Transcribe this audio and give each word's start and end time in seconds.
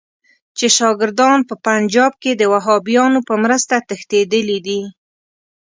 چې 0.57 0.65
شاګردان 0.77 1.39
په 1.49 1.55
پنجاب 1.65 2.13
کې 2.21 2.31
د 2.35 2.43
وهابیانو 2.53 3.19
په 3.27 3.33
مرسته 3.43 3.75
تښتېدلي 3.87 4.59
دي. 4.67 4.81